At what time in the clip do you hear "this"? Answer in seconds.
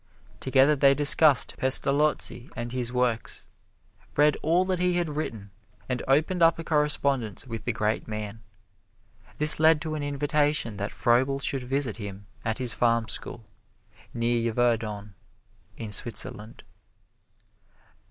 9.37-9.59